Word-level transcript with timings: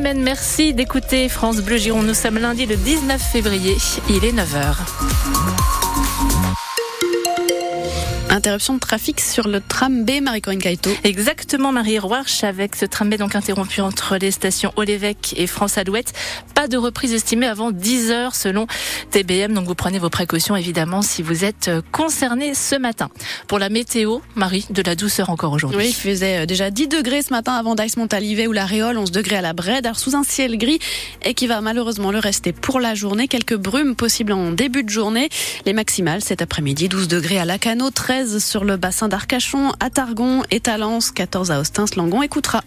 Merci 0.00 0.74
d'écouter 0.74 1.28
France 1.28 1.60
Bleu 1.60 1.76
Gironde. 1.76 2.06
Nous 2.06 2.14
sommes 2.14 2.38
lundi 2.38 2.66
le 2.66 2.76
19 2.76 3.20
février. 3.20 3.76
Il 4.08 4.24
est 4.24 4.32
9h. 4.32 5.83
Interruption 8.34 8.74
de 8.74 8.80
trafic 8.80 9.20
sur 9.20 9.46
le 9.46 9.60
tram 9.60 10.04
B, 10.04 10.20
Marie-Corinne 10.20 10.60
Caïto. 10.60 10.90
Exactement, 11.04 11.70
Marie 11.70 12.00
Roarch, 12.00 12.42
avec 12.42 12.74
ce 12.74 12.84
tram 12.84 13.08
B 13.08 13.14
donc 13.14 13.36
interrompu 13.36 13.80
entre 13.80 14.16
les 14.16 14.32
stations 14.32 14.72
Olévêque 14.74 15.34
et 15.36 15.46
France 15.46 15.78
Alouette. 15.78 16.12
Pas 16.52 16.66
de 16.66 16.76
reprise 16.76 17.12
estimée 17.12 17.46
avant 17.46 17.70
10 17.70 18.10
heures 18.10 18.34
selon 18.34 18.66
TBM. 19.12 19.54
Donc 19.54 19.68
vous 19.68 19.76
prenez 19.76 20.00
vos 20.00 20.10
précautions 20.10 20.56
évidemment 20.56 21.00
si 21.00 21.22
vous 21.22 21.44
êtes 21.44 21.68
euh, 21.68 21.80
concerné 21.92 22.54
ce 22.54 22.74
matin. 22.74 23.08
Pour 23.46 23.60
la 23.60 23.68
météo, 23.68 24.18
Marie, 24.34 24.66
de 24.70 24.82
la 24.82 24.96
douceur 24.96 25.30
encore 25.30 25.52
aujourd'hui. 25.52 25.78
Oui, 25.78 25.88
il 25.90 25.94
faisait 25.94 26.38
euh, 26.38 26.46
déjà 26.46 26.72
10 26.72 26.88
degrés 26.88 27.22
ce 27.22 27.32
matin 27.32 27.52
avant 27.52 27.76
Dax-Montalivet 27.76 28.48
ou 28.48 28.52
la 28.52 28.66
Réole, 28.66 28.98
11 28.98 29.12
degrés 29.12 29.36
à 29.36 29.42
la 29.42 29.52
Brède, 29.52 29.88
sous 29.94 30.16
un 30.16 30.24
ciel 30.24 30.58
gris 30.58 30.80
et 31.22 31.34
qui 31.34 31.46
va 31.46 31.60
malheureusement 31.60 32.10
le 32.10 32.18
rester 32.18 32.52
pour 32.52 32.80
la 32.80 32.96
journée. 32.96 33.28
Quelques 33.28 33.56
brumes 33.56 33.94
possibles 33.94 34.32
en 34.32 34.50
début 34.50 34.82
de 34.82 34.90
journée. 34.90 35.28
Les 35.66 35.72
maximales 35.72 36.20
cet 36.20 36.42
après-midi, 36.42 36.88
12 36.88 37.06
degrés 37.06 37.38
à 37.38 37.44
Lacano, 37.44 37.90
13 37.90 38.23
sur 38.26 38.64
le 38.64 38.76
bassin 38.76 39.08
d'Arcachon, 39.08 39.72
à 39.80 39.90
Targon 39.90 40.42
et 40.50 40.60
Talence, 40.60 41.10
14 41.10 41.50
à 41.50 41.60
Austin, 41.60 41.84
Langon 41.96 42.22
écoutera. 42.22 42.62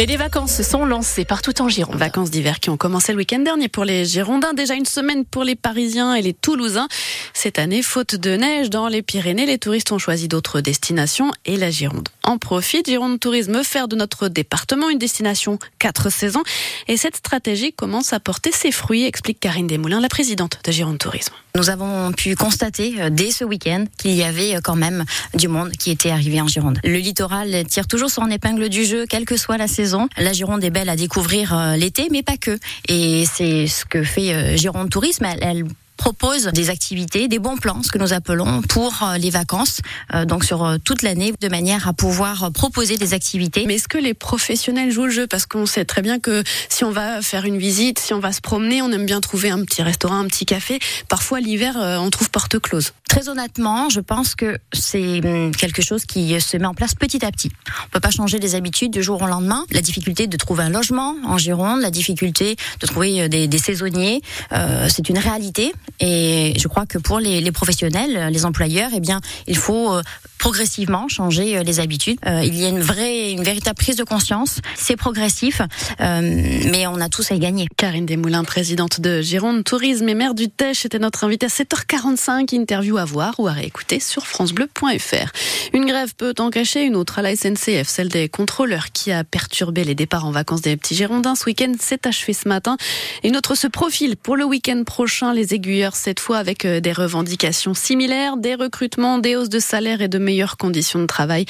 Et 0.00 0.06
les 0.06 0.16
vacances 0.16 0.62
sont 0.62 0.84
lancées 0.84 1.24
partout 1.24 1.60
en 1.60 1.68
Gironde. 1.68 1.96
Vacances 1.96 2.30
d'hiver 2.30 2.60
qui 2.60 2.70
ont 2.70 2.76
commencé 2.76 3.10
le 3.10 3.18
week-end 3.18 3.40
dernier 3.40 3.66
pour 3.66 3.84
les 3.84 4.04
Girondins. 4.04 4.54
Déjà 4.54 4.74
une 4.74 4.86
semaine 4.86 5.24
pour 5.24 5.42
les 5.42 5.56
Parisiens 5.56 6.14
et 6.14 6.22
les 6.22 6.34
Toulousains. 6.34 6.86
Cette 7.34 7.58
année, 7.58 7.82
faute 7.82 8.14
de 8.14 8.36
neige 8.36 8.70
dans 8.70 8.86
les 8.86 9.02
Pyrénées, 9.02 9.44
les 9.44 9.58
touristes 9.58 9.90
ont 9.90 9.98
choisi 9.98 10.28
d'autres 10.28 10.60
destinations 10.60 11.32
et 11.46 11.56
la 11.56 11.72
Gironde 11.72 12.08
en 12.22 12.38
profite. 12.38 12.88
Gironde 12.88 13.18
Tourisme 13.18 13.64
faire 13.64 13.88
de 13.88 13.96
notre 13.96 14.28
département 14.28 14.88
une 14.88 14.98
destination 14.98 15.58
quatre 15.80 16.10
saisons. 16.10 16.44
Et 16.86 16.96
cette 16.96 17.16
stratégie 17.16 17.72
commence 17.72 18.12
à 18.12 18.20
porter 18.20 18.52
ses 18.52 18.70
fruits, 18.70 19.04
explique 19.04 19.40
Karine 19.40 19.66
Desmoulins, 19.66 20.00
la 20.00 20.08
présidente 20.08 20.60
de 20.62 20.70
Gironde 20.70 20.98
Tourisme. 20.98 21.32
Nous 21.56 21.70
avons 21.70 22.12
pu 22.12 22.36
constater 22.36 22.94
euh, 23.00 23.10
dès 23.10 23.32
ce 23.32 23.42
week-end 23.42 23.86
qu'il 23.96 24.14
y 24.14 24.22
avait 24.22 24.54
euh, 24.54 24.60
quand 24.62 24.76
même 24.76 25.04
du 25.34 25.48
monde 25.48 25.72
qui 25.72 25.90
était 25.90 26.10
arrivé 26.10 26.40
en 26.40 26.46
Gironde. 26.46 26.78
Le 26.84 26.98
littoral 26.98 27.64
tire 27.66 27.88
toujours 27.88 28.10
son 28.10 28.30
épingle 28.30 28.68
du 28.68 28.84
jeu, 28.84 29.06
quelle 29.08 29.24
que 29.24 29.36
soit 29.36 29.56
la 29.56 29.66
saison. 29.66 29.87
La 30.16 30.32
Gironde 30.32 30.62
est 30.64 30.70
belle 30.70 30.88
à 30.88 30.96
découvrir 30.96 31.56
euh, 31.56 31.76
l'été, 31.76 32.08
mais 32.10 32.22
pas 32.22 32.36
que. 32.36 32.58
Et 32.88 33.24
c'est 33.26 33.66
ce 33.66 33.84
que 33.84 34.02
fait 34.02 34.56
Gironde 34.56 34.90
Tourisme. 34.90 35.26
Elle, 35.40 35.64
propose 35.98 36.46
des 36.46 36.70
activités, 36.70 37.28
des 37.28 37.38
bons 37.38 37.58
plans, 37.58 37.82
ce 37.82 37.90
que 37.90 37.98
nous 37.98 38.14
appelons 38.14 38.62
pour 38.62 39.02
euh, 39.02 39.18
les 39.18 39.28
vacances, 39.28 39.80
euh, 40.14 40.24
donc 40.24 40.44
sur 40.44 40.64
euh, 40.64 40.78
toute 40.82 41.02
l'année, 41.02 41.34
de 41.38 41.48
manière 41.48 41.86
à 41.86 41.92
pouvoir 41.92 42.50
proposer 42.52 42.96
des 42.96 43.12
activités. 43.12 43.64
Mais 43.66 43.74
est-ce 43.74 43.88
que 43.88 43.98
les 43.98 44.14
professionnels 44.14 44.90
jouent 44.90 45.06
le 45.06 45.10
jeu? 45.10 45.26
Parce 45.26 45.44
qu'on 45.44 45.66
sait 45.66 45.84
très 45.84 46.00
bien 46.00 46.18
que 46.18 46.42
si 46.70 46.84
on 46.84 46.90
va 46.90 47.20
faire 47.20 47.44
une 47.44 47.58
visite, 47.58 47.98
si 47.98 48.14
on 48.14 48.20
va 48.20 48.32
se 48.32 48.40
promener, 48.40 48.80
on 48.80 48.90
aime 48.92 49.04
bien 49.04 49.20
trouver 49.20 49.50
un 49.50 49.62
petit 49.64 49.82
restaurant, 49.82 50.18
un 50.18 50.26
petit 50.26 50.46
café. 50.46 50.78
Parfois 51.08 51.40
l'hiver, 51.40 51.76
on 51.76 52.08
trouve 52.10 52.30
porte 52.30 52.58
close. 52.60 52.92
Très 53.08 53.28
honnêtement, 53.28 53.88
je 53.88 54.00
pense 54.00 54.34
que 54.34 54.58
c'est 54.72 55.20
hum, 55.24 55.54
quelque 55.54 55.82
chose 55.82 56.04
qui 56.04 56.40
se 56.40 56.56
met 56.56 56.66
en 56.66 56.74
place 56.74 56.94
petit 56.94 57.24
à 57.24 57.32
petit. 57.32 57.50
On 57.86 57.88
peut 57.90 58.00
pas 58.00 58.10
changer 58.10 58.38
les 58.38 58.54
habitudes 58.54 58.92
du 58.92 59.02
jour 59.02 59.20
au 59.20 59.26
lendemain. 59.26 59.64
La 59.72 59.80
difficulté 59.80 60.26
de 60.26 60.36
trouver 60.36 60.64
un 60.64 60.70
logement 60.70 61.16
en 61.24 61.38
Gironde, 61.38 61.80
la 61.80 61.90
difficulté 61.90 62.56
de 62.80 62.86
trouver 62.86 63.28
des, 63.28 63.48
des 63.48 63.58
saisonniers, 63.58 64.22
euh, 64.52 64.86
c'est 64.88 65.08
une 65.08 65.18
réalité. 65.18 65.72
Et 66.00 66.54
je 66.56 66.68
crois 66.68 66.86
que 66.86 66.98
pour 66.98 67.18
les, 67.18 67.40
les 67.40 67.52
professionnels, 67.52 68.28
les 68.30 68.44
employeurs, 68.44 68.90
eh 68.94 69.00
bien, 69.00 69.20
il 69.46 69.56
faut 69.56 69.92
euh, 69.92 70.02
progressivement 70.38 71.08
changer 71.08 71.56
euh, 71.56 71.62
les 71.62 71.80
habitudes. 71.80 72.18
Euh, 72.26 72.42
il 72.44 72.58
y 72.58 72.64
a 72.64 72.68
une 72.68 72.80
vraie, 72.80 73.32
une 73.32 73.42
véritable 73.42 73.76
prise 73.76 73.96
de 73.96 74.04
conscience. 74.04 74.60
C'est 74.76 74.96
progressif, 74.96 75.60
mais 76.00 76.86
on 76.86 77.00
a 77.00 77.08
tous 77.08 77.30
à 77.32 77.34
y 77.34 77.38
gagner. 77.38 77.66
Karine 77.76 78.06
Desmoulins, 78.06 78.44
présidente 78.44 79.00
de 79.00 79.20
Gironde 79.20 79.64
Tourisme 79.64 80.08
et 80.08 80.14
maire 80.14 80.34
du 80.34 80.48
Tèche, 80.48 80.86
était 80.86 80.98
notre 80.98 81.24
invitée 81.24 81.46
à 81.46 81.48
7h45. 81.48 82.54
Interview 82.54 82.98
à 82.98 83.04
voir 83.04 83.34
ou 83.38 83.48
à 83.48 83.52
réécouter 83.52 84.00
sur 84.00 84.26
francebleu.fr. 84.26 85.32
Une 85.72 85.86
grève 85.86 86.14
peut 86.16 86.34
en 86.38 86.50
cacher 86.50 86.82
une 86.82 86.96
autre 86.96 87.18
à 87.18 87.22
la 87.22 87.34
SNCF, 87.34 87.88
celle 87.88 88.08
des 88.08 88.28
contrôleurs 88.28 88.92
qui 88.92 89.12
a 89.12 89.24
perturbé 89.24 89.84
les 89.84 89.94
départs 89.94 90.24
en 90.24 90.30
vacances 90.30 90.62
des 90.62 90.76
petits 90.76 90.94
Girondins. 90.94 91.34
Ce 91.34 91.44
week-end 91.46 91.72
s'est 91.78 92.06
achevé 92.06 92.32
ce 92.32 92.48
matin. 92.48 92.76
Une 93.24 93.36
autre 93.36 93.54
se 93.54 93.66
profile 93.66 94.16
pour 94.16 94.36
le 94.36 94.44
week-end 94.44 94.82
prochain. 94.84 95.32
Les 95.32 95.54
cette 95.92 96.20
fois 96.20 96.38
avec 96.38 96.64
euh, 96.64 96.80
des 96.80 96.92
revendications 96.92 97.74
similaires, 97.74 98.36
des 98.36 98.54
recrutements, 98.54 99.18
des 99.18 99.36
hausses 99.36 99.48
de 99.48 99.58
salaire 99.58 100.02
et 100.02 100.08
de 100.08 100.18
meilleures 100.18 100.56
conditions 100.56 100.98
de 100.98 101.06
travail. 101.06 101.46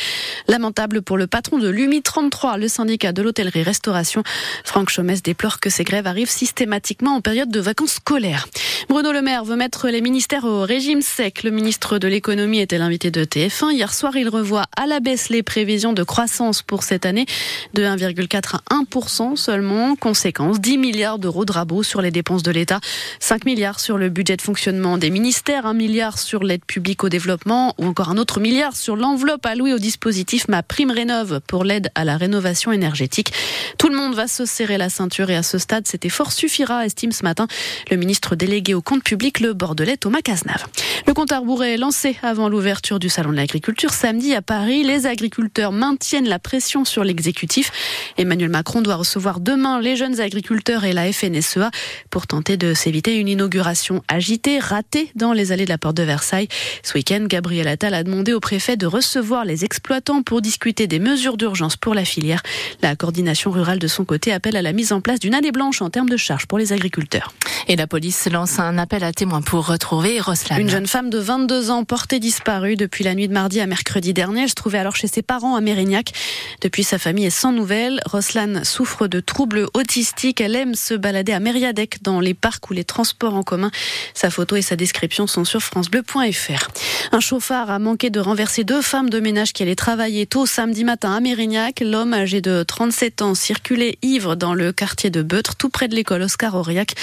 Lamentable 0.49 1.03
pour 1.03 1.16
le 1.16 1.27
patron 1.27 1.59
de 1.59 1.69
l'UMI 1.69 2.03
33, 2.03 2.59
le 2.59 2.69
syndicat 2.69 3.12
de 3.12 3.22
l'hôtellerie-restauration. 3.22 4.22
Franck 4.65 4.91
Chomès 4.91 5.22
déplore 5.22 5.61
que 5.61 5.71
ces 5.71 5.84
grèves 5.84 6.06
arrivent 6.06 6.31
systématiquement 6.31 7.16
en 7.16 7.21
période 7.21 7.50
de 7.50 7.61
vacances 7.61 7.94
scolaires. 7.94 8.47
Bruno 8.87 9.12
Le 9.12 9.22
Maire 9.22 9.44
veut 9.44 9.56
mettre 9.56 9.89
les 9.89 10.00
ministères 10.00 10.44
au 10.44 10.62
régime 10.62 11.03
sec. 11.03 11.43
Le 11.43 11.50
ministre 11.50 11.99
de 11.99 12.06
l'économie 12.06 12.61
était 12.61 12.78
l'invité 12.78 13.11
de 13.11 13.25
TF1. 13.25 13.72
Hier 13.72 13.93
soir, 13.93 14.16
il 14.16 14.28
revoit 14.28 14.66
à 14.77 14.87
la 14.87 15.00
baisse 15.00 15.31
les 15.31 15.43
prévisions 15.43 15.93
de 15.93 16.03
croissance 16.05 16.62
pour 16.62 16.84
cette 16.84 17.05
année 17.05 17.27
de 17.75 17.83
1,4 17.83 18.56
à 18.71 18.75
1% 18.75 19.37
seulement. 19.37 19.97
Conséquence, 19.97 20.61
10 20.61 20.78
milliards 20.78 21.19
d'euros 21.19 21.44
de 21.44 21.53
rabot 21.53 21.83
sur 21.83 22.00
les 22.00 22.11
dépenses 22.11 22.43
de 22.43 22.53
l'État, 22.53 22.81
5 23.21 23.44
milliards 23.47 23.81
sur 23.81 23.99
le 23.99 24.11
budget 24.11 24.37
de 24.37 24.43
fonctionnement 24.43 24.97
des 24.97 25.10
ministères, 25.10 25.66
un 25.66 25.75
milliard 25.75 26.19
sur 26.19 26.45
l'aide 26.45 26.65
publique 26.65 27.03
au 27.03 27.09
développement 27.09 27.75
ou 27.78 27.87
encore 27.87 28.10
un 28.10 28.16
autre 28.16 28.39
milliard 28.39 28.77
sur 28.77 28.97
l'enveloppe 28.97 29.45
allouée 29.45 29.75
au 29.75 29.78
dispositif 29.78 30.47
Ma 30.49 30.62
Prime 30.62 30.93
Rénove 30.93 31.41
pour 31.47 31.65
l'aide 31.65 31.91
à 31.95 32.05
la 32.05 32.16
rénovation 32.16 32.71
énergétique. 32.71 33.33
Tout 33.77 33.89
le 33.89 33.97
monde 33.97 34.15
va 34.15 34.28
se 34.28 34.45
serrer 34.45 34.78
la 34.78 34.89
ceinture 34.89 35.31
et 35.31 35.37
à 35.37 35.43
ce 35.43 35.59
stade, 35.59 35.87
cet 35.87 36.05
effort 36.05 36.33
suffira, 36.33 36.87
estime 36.87 37.12
ce 37.12 37.25
matin 37.25 37.49
le 37.91 37.97
ministre 37.97 38.37
délégué 38.37 38.67
au 38.74 38.82
compte 38.82 39.02
public, 39.02 39.40
le 39.40 39.52
Bordelais 39.52 39.96
Thomas 39.96 40.20
Cazenave. 40.22 40.66
Le 41.06 41.14
compte 41.14 41.32
à 41.32 41.38
rebours 41.38 41.64
est 41.64 41.76
lancé 41.76 42.16
avant 42.22 42.48
l'ouverture 42.48 42.98
du 42.98 43.08
Salon 43.08 43.30
de 43.30 43.36
l'agriculture 43.36 43.92
samedi 43.92 44.34
à 44.34 44.42
Paris. 44.42 44.82
Les 44.82 45.06
agriculteurs 45.06 45.72
maintiennent 45.72 46.28
la 46.28 46.38
pression 46.38 46.84
sur 46.84 47.04
l'exécutif. 47.04 47.70
Emmanuel 48.18 48.50
Macron 48.50 48.82
doit 48.82 48.96
recevoir 48.96 49.40
demain 49.40 49.80
les 49.80 49.96
jeunes 49.96 50.20
agriculteurs 50.20 50.84
et 50.84 50.92
la 50.92 51.12
FNSEA 51.12 51.70
pour 52.10 52.26
tenter 52.26 52.56
de 52.56 52.74
s'éviter 52.74 53.16
une 53.16 53.28
inauguration 53.28 54.02
agité, 54.08 54.58
raté 54.58 55.10
dans 55.14 55.32
les 55.32 55.52
allées 55.52 55.64
de 55.64 55.70
la 55.70 55.78
porte 55.78 55.96
de 55.96 56.02
Versailles. 56.02 56.48
Ce 56.82 56.94
week-end, 56.94 57.24
Gabriel 57.26 57.68
Attal 57.68 57.94
a 57.94 58.02
demandé 58.02 58.32
au 58.32 58.40
préfet 58.40 58.76
de 58.76 58.86
recevoir 58.86 59.44
les 59.44 59.64
exploitants 59.64 60.22
pour 60.22 60.42
discuter 60.42 60.86
des 60.86 60.98
mesures 60.98 61.36
d'urgence 61.36 61.76
pour 61.76 61.94
la 61.94 62.04
filière. 62.04 62.42
La 62.82 62.96
coordination 62.96 63.50
rurale 63.50 63.78
de 63.78 63.88
son 63.88 64.04
côté 64.04 64.32
appelle 64.32 64.56
à 64.56 64.62
la 64.62 64.72
mise 64.72 64.92
en 64.92 65.00
place 65.00 65.20
d'une 65.20 65.34
année 65.34 65.52
blanche 65.52 65.80
en 65.80 65.90
termes 65.90 66.08
de 66.08 66.16
charges 66.16 66.46
pour 66.46 66.58
les 66.58 66.72
agriculteurs. 66.72 67.32
Et 67.68 67.76
la 67.76 67.86
police 67.86 68.28
lance 68.30 68.57
un 68.60 68.78
appel 68.78 69.04
à 69.04 69.12
témoins 69.12 69.42
pour 69.42 69.66
retrouver 69.66 70.20
Roslan. 70.20 70.58
Une 70.58 70.69
jeune 70.69 70.86
femme 70.86 71.10
de 71.10 71.19
22 71.19 71.70
ans 71.70 71.84
portée 71.84 72.19
disparue 72.19 72.76
depuis 72.76 73.04
la 73.04 73.14
nuit 73.14 73.28
de 73.28 73.32
mardi 73.32 73.60
à 73.60 73.66
mercredi 73.66 74.12
dernier. 74.12 74.42
Elle 74.42 74.48
se 74.48 74.54
trouvait 74.54 74.78
alors 74.78 74.96
chez 74.96 75.06
ses 75.06 75.22
parents 75.22 75.56
à 75.56 75.60
Mérignac. 75.60 76.12
Depuis, 76.60 76.84
sa 76.84 76.98
famille 76.98 77.26
est 77.26 77.30
sans 77.30 77.52
nouvelles. 77.52 78.00
Roslan 78.06 78.64
souffre 78.64 79.06
de 79.06 79.20
troubles 79.20 79.68
autistiques. 79.74 80.41
Elle 80.41 80.56
aime 80.56 80.74
se 80.74 80.94
balader 80.94 81.32
à 81.32 81.41
Mériadec 81.41 82.02
dans 82.02 82.20
les 82.20 82.34
parcs 82.34 82.68
ou 82.70 82.72
les 82.72 82.84
transports 82.84 83.34
en 83.34 83.42
commun. 83.42 83.70
Sa 84.14 84.30
photo 84.30 84.56
et 84.56 84.62
sa 84.62 84.76
description 84.76 85.26
sont 85.26 85.44
sur 85.44 85.60
francebleu.fr. 85.60 86.68
Un 87.12 87.20
chauffard 87.20 87.70
a 87.70 87.78
manqué 87.78 88.10
de 88.10 88.20
renverser 88.20 88.64
deux 88.64 88.82
femmes 88.82 89.10
de 89.10 89.20
ménage 89.20 89.52
qui 89.52 89.62
allaient 89.62 89.74
travailler 89.74 90.26
tôt 90.26 90.47
samedi 90.47 90.84
matin 90.84 91.14
à 91.14 91.20
Mérignac. 91.20 91.80
L'homme 91.80 92.14
âgé 92.14 92.41
de 92.41 92.62
37 92.62 93.22
ans 93.22 93.34
circulait 93.34 93.98
ivre 94.02 94.34
dans 94.34 94.54
le 94.54 94.72
quartier 94.72 95.10
de 95.10 95.22
Beutre, 95.22 95.54
tout 95.54 95.68
près 95.68 95.88
de 95.88 95.94
l'école 95.94 96.22
Oscar 96.22 96.54
Auriac. 96.54 96.94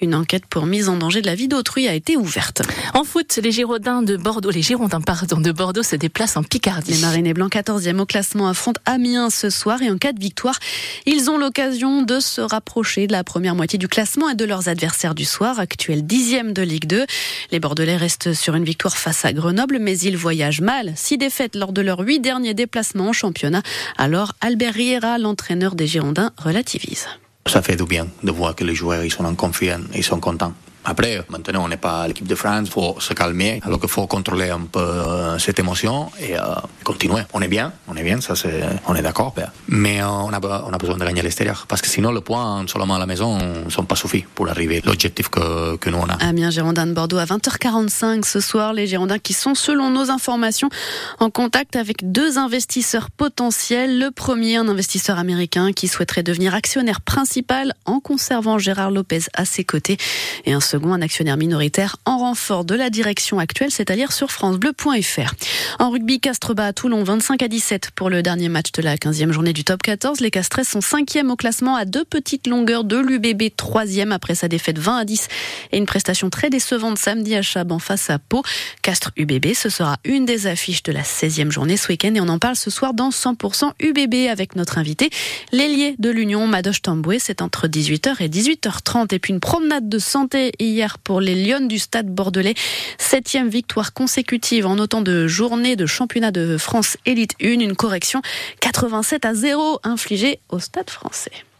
Une 0.00 0.14
enquête 0.14 0.46
pour 0.46 0.66
mise 0.66 0.88
en 0.88 0.97
danger 0.98 1.22
de 1.22 1.26
la 1.26 1.34
vie 1.34 1.48
d'autrui 1.48 1.88
a 1.88 1.94
été 1.94 2.16
ouverte. 2.16 2.62
En 2.94 3.04
foot, 3.04 3.38
les 3.42 3.52
Girondins 3.52 4.02
de 4.02 4.16
Bordeaux, 4.16 4.50
les 4.50 4.62
Girondins 4.62 5.00
pardon, 5.00 5.40
de 5.40 5.52
Bordeaux 5.52 5.82
se 5.82 5.96
déplacent 5.96 6.36
en 6.36 6.42
Picardie. 6.42 6.92
Les 6.92 7.00
Marinés 7.00 7.34
Blancs 7.34 7.52
14e 7.52 7.98
au 7.98 8.06
classement 8.06 8.48
affrontent 8.48 8.80
Amiens 8.84 9.30
ce 9.30 9.50
soir 9.50 9.82
et 9.82 9.90
en 9.90 9.98
cas 9.98 10.12
de 10.12 10.20
victoire, 10.20 10.58
ils 11.06 11.30
ont 11.30 11.38
l'occasion 11.38 12.02
de 12.02 12.20
se 12.20 12.40
rapprocher 12.40 13.06
de 13.06 13.12
la 13.12 13.24
première 13.24 13.54
moitié 13.54 13.78
du 13.78 13.88
classement 13.88 14.28
et 14.28 14.34
de 14.34 14.44
leurs 14.44 14.68
adversaires 14.68 15.14
du 15.14 15.24
soir, 15.24 15.58
actuel 15.58 16.02
10e 16.02 16.52
de 16.52 16.62
Ligue 16.62 16.86
2. 16.86 17.06
Les 17.52 17.60
Bordelais 17.60 17.96
restent 17.96 18.34
sur 18.34 18.54
une 18.54 18.64
victoire 18.64 18.96
face 18.96 19.24
à 19.24 19.32
Grenoble, 19.32 19.78
mais 19.80 19.98
ils 19.98 20.16
voyagent 20.16 20.60
mal. 20.60 20.92
Six 20.96 21.18
défaites 21.18 21.54
lors 21.54 21.72
de 21.72 21.82
leurs 21.82 22.00
huit 22.00 22.20
derniers 22.20 22.54
déplacements 22.54 23.08
en 23.08 23.12
championnat. 23.12 23.62
Alors 23.96 24.34
Albert 24.40 24.74
Riera, 24.74 25.18
l'entraîneur 25.18 25.74
des 25.74 25.86
Girondins, 25.86 26.32
relativise. 26.36 27.06
Ça 27.46 27.62
fait 27.62 27.76
du 27.76 27.84
bien 27.84 28.08
de 28.22 28.30
voir 28.30 28.54
que 28.54 28.64
les 28.64 28.74
joueurs 28.74 29.04
ils 29.04 29.10
sont 29.10 29.24
en 29.24 29.34
confiance, 29.34 29.80
ils 29.94 30.04
sont 30.04 30.20
contents. 30.20 30.52
Après, 30.88 31.20
maintenant, 31.28 31.64
on 31.66 31.68
n'est 31.68 31.76
pas 31.76 32.08
l'équipe 32.08 32.26
de 32.26 32.34
France, 32.34 32.70
faut 32.70 32.96
se 32.98 33.12
calmer, 33.12 33.60
alors 33.62 33.78
qu'il 33.78 33.90
faut 33.90 34.06
contrôler 34.06 34.48
un 34.48 34.60
peu 34.60 34.80
euh, 34.80 35.38
cette 35.38 35.58
émotion 35.58 36.10
et 36.18 36.34
euh, 36.34 36.40
continuer. 36.82 37.20
On 37.34 37.42
est 37.42 37.48
bien, 37.48 37.74
on 37.88 37.94
est 37.94 38.02
bien, 38.02 38.22
ça 38.22 38.34
c'est, 38.34 38.62
on 38.86 38.94
est 38.94 39.02
d'accord, 39.02 39.34
ben. 39.36 39.50
mais 39.68 40.00
euh, 40.00 40.08
on, 40.08 40.32
a, 40.32 40.40
on 40.40 40.72
a 40.72 40.78
besoin 40.78 40.96
de 40.96 41.04
gagner 41.04 41.20
l'extérieur, 41.20 41.66
parce 41.68 41.82
que 41.82 41.88
sinon, 41.88 42.10
le 42.10 42.22
point 42.22 42.64
seulement 42.66 42.94
à 42.94 42.98
la 42.98 43.04
maison 43.04 43.36
ne 43.66 43.68
sont 43.68 43.84
pas 43.84 43.96
suffisants 43.96 44.08
pour 44.34 44.48
arriver 44.48 44.80
l'objectif 44.82 45.28
que, 45.28 45.76
que 45.76 45.90
nous 45.90 45.98
on 45.98 46.08
a. 46.08 46.14
Amiens 46.24 46.48
Girondin 46.48 46.86
de 46.86 46.94
Bordeaux 46.94 47.18
à 47.18 47.26
20h45 47.26 48.24
ce 48.24 48.40
soir, 48.40 48.72
les 48.72 48.86
Girondins 48.86 49.18
qui 49.18 49.34
sont, 49.34 49.54
selon 49.54 49.90
nos 49.90 50.10
informations, 50.10 50.70
en 51.18 51.28
contact 51.28 51.76
avec 51.76 52.10
deux 52.10 52.38
investisseurs 52.38 53.10
potentiels. 53.10 53.98
Le 53.98 54.10
premier, 54.10 54.56
un 54.56 54.68
investisseur 54.68 55.18
américain 55.18 55.72
qui 55.74 55.86
souhaiterait 55.86 56.22
devenir 56.22 56.54
actionnaire 56.54 57.02
principal 57.02 57.74
en 57.84 58.00
conservant 58.00 58.56
Gérard 58.56 58.90
Lopez 58.90 59.24
à 59.34 59.44
ses 59.44 59.64
côtés. 59.64 59.98
Et 60.46 60.54
un 60.54 60.60
second, 60.60 60.77
un 60.86 61.02
actionnaire 61.02 61.36
minoritaire 61.36 61.96
en 62.04 62.18
renfort 62.18 62.64
de 62.64 62.74
la 62.74 62.90
direction 62.90 63.38
actuelle, 63.38 63.70
c'est-à-dire 63.70 64.12
sur 64.12 64.30
francebleu.fr. 64.30 65.34
En 65.78 65.90
rugby, 65.90 66.20
Castres 66.20 66.54
bat 66.54 66.66
à 66.66 66.72
Toulon 66.72 67.04
25 67.04 67.42
à 67.42 67.48
17 67.48 67.90
pour 67.94 68.08
le 68.08 68.22
dernier 68.22 68.48
match 68.48 68.72
de 68.72 68.82
la 68.82 68.96
15e 68.96 69.32
journée 69.32 69.52
du 69.52 69.64
top 69.64 69.82
14. 69.82 70.20
Les 70.20 70.30
Castres 70.30 70.64
sont 70.64 70.78
5e 70.78 71.28
au 71.28 71.36
classement 71.36 71.76
à 71.76 71.84
deux 71.84 72.04
petites 72.04 72.46
longueurs 72.46 72.84
de 72.84 72.96
l'UBB 72.96 73.50
3e 73.56 74.12
après 74.12 74.34
sa 74.34 74.48
défaite 74.48 74.78
20 74.78 74.98
à 74.98 75.04
10 75.04 75.28
et 75.72 75.78
une 75.78 75.86
prestation 75.86 76.30
très 76.30 76.50
décevante 76.50 76.98
samedi 76.98 77.34
à 77.34 77.42
Chaban 77.42 77.78
face 77.78 78.10
à 78.10 78.18
Pau. 78.18 78.42
Castres 78.82 79.10
UBB, 79.16 79.54
ce 79.54 79.68
sera 79.68 79.98
une 80.04 80.24
des 80.24 80.46
affiches 80.46 80.82
de 80.84 80.92
la 80.92 81.02
16e 81.02 81.50
journée 81.50 81.76
ce 81.76 81.88
week-end 81.88 82.14
et 82.14 82.20
on 82.20 82.28
en 82.28 82.38
parle 82.38 82.56
ce 82.56 82.70
soir 82.70 82.94
dans 82.94 83.10
100% 83.10 83.72
UBB 83.80 84.28
avec 84.30 84.56
notre 84.56 84.78
invité, 84.78 85.10
l'ailier 85.52 85.96
de 85.98 86.10
l'Union, 86.10 86.46
Madoche 86.46 86.82
Tamboué. 86.82 87.18
C'est 87.18 87.42
entre 87.42 87.66
18h 87.66 88.16
et 88.20 88.28
18h30. 88.28 89.14
Et 89.14 89.18
puis 89.18 89.32
une 89.32 89.40
promenade 89.40 89.88
de 89.88 89.98
santé 89.98 90.52
hier 90.68 90.98
pour 90.98 91.20
les 91.20 91.34
Lions 91.34 91.66
du 91.66 91.78
Stade 91.78 92.08
Bordelais. 92.08 92.54
Septième 92.98 93.48
victoire 93.48 93.92
consécutive 93.92 94.66
en 94.66 94.78
autant 94.78 95.00
de 95.00 95.26
journées 95.26 95.76
de 95.76 95.86
championnat 95.86 96.30
de 96.30 96.56
France 96.58 96.96
Élite 97.06 97.34
1. 97.42 97.60
Une 97.60 97.76
correction 97.76 98.22
87 98.60 99.24
à 99.24 99.34
0 99.34 99.80
infligée 99.82 100.40
au 100.48 100.58
Stade 100.58 100.90
français. 100.90 101.32